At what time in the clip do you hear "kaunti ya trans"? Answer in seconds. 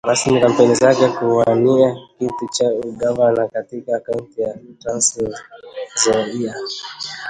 3.99-5.19